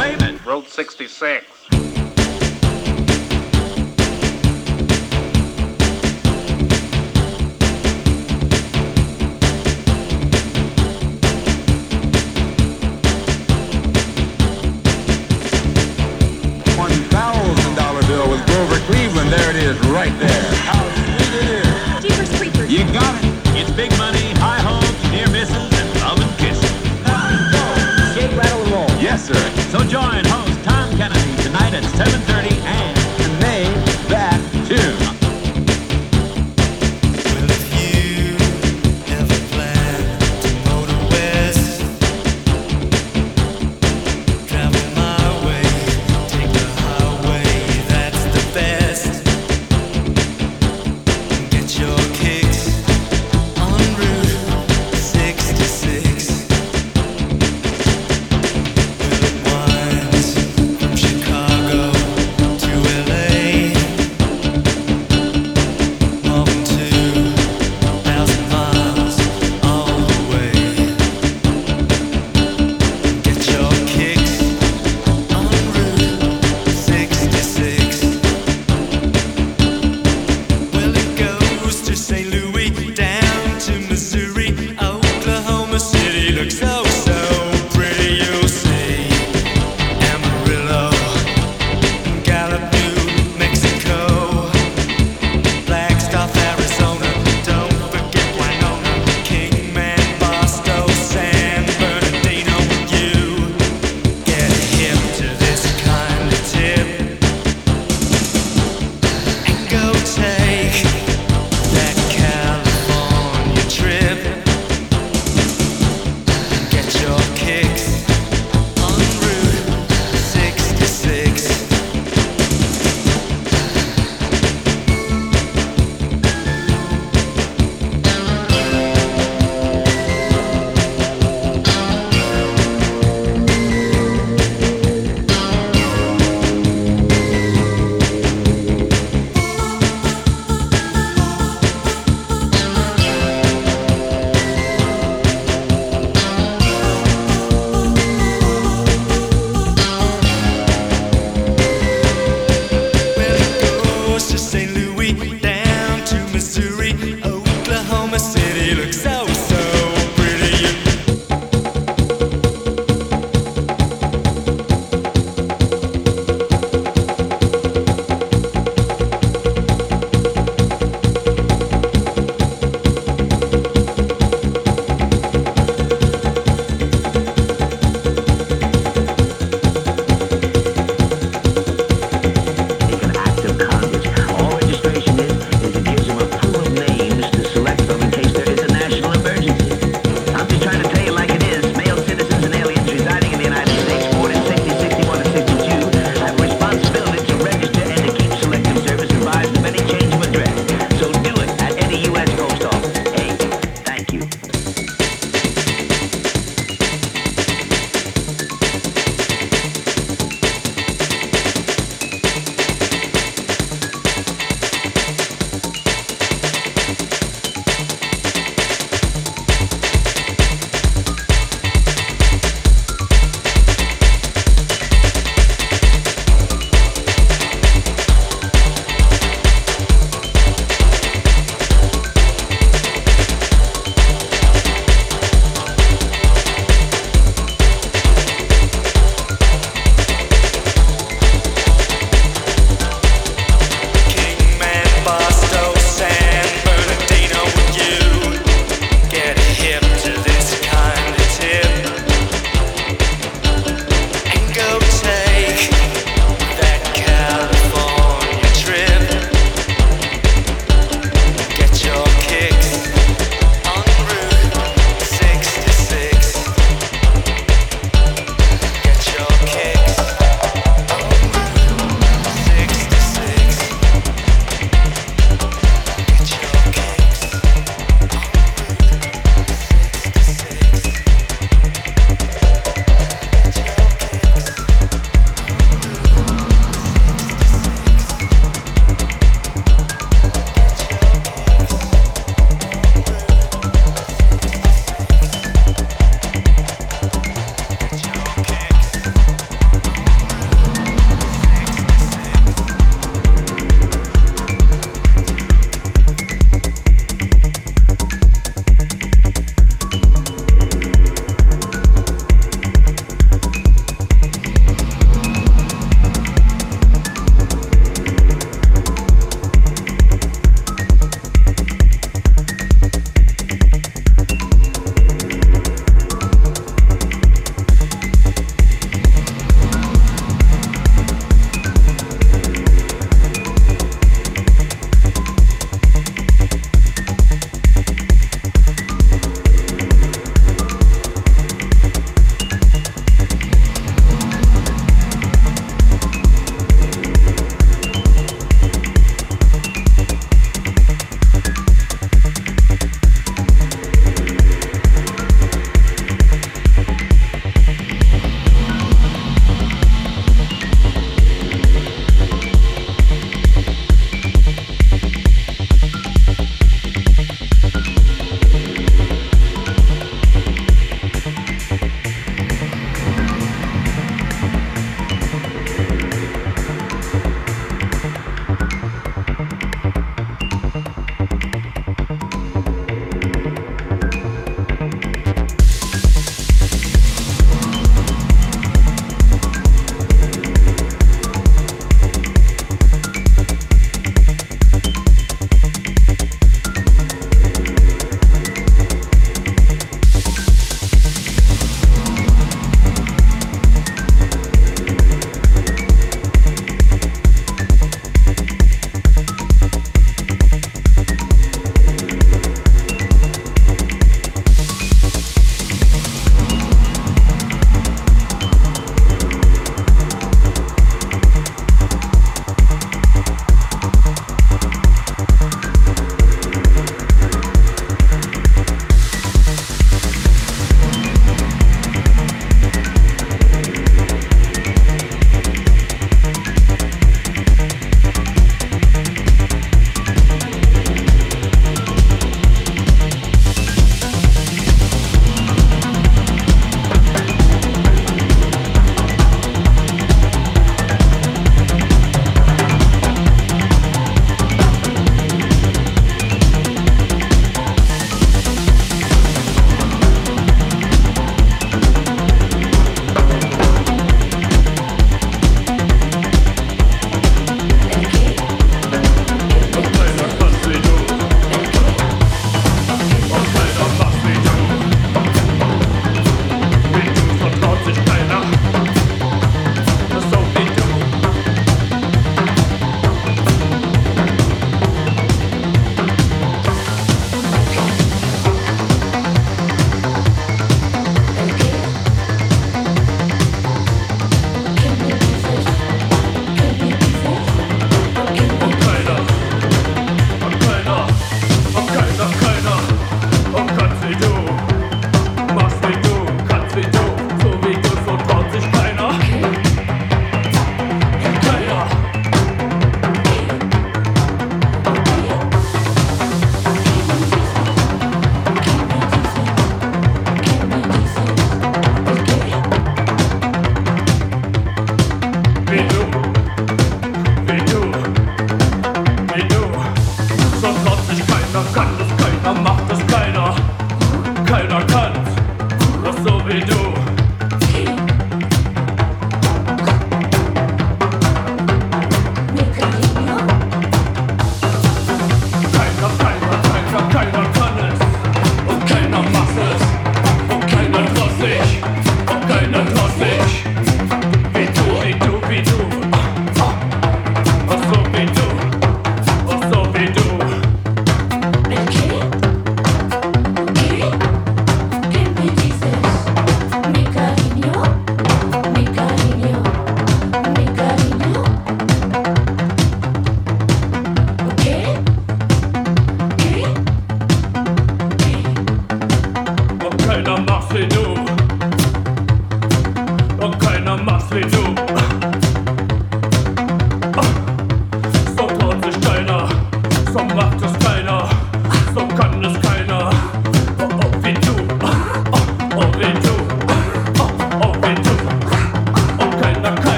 [0.00, 0.46] claim it.
[0.46, 1.79] Route 66.